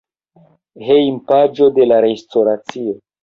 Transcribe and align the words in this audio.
Hejmpaĝo 0.85 1.69
de 1.77 1.87
la 1.91 2.01
restoracio. 2.09 2.97